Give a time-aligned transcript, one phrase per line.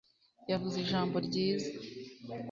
[0.51, 1.69] Yavuze ijambo ryiza